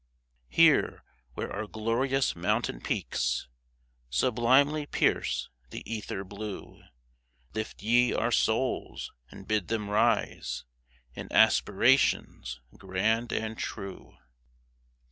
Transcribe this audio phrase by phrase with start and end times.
[0.49, 1.03] Here,
[1.35, 3.47] where our glorious mountain peaks
[4.09, 6.81] Sublimely pierce the ether blue.
[7.53, 10.65] Lift ye our souls, and bid them rise
[11.13, 14.17] In aspirations grand and true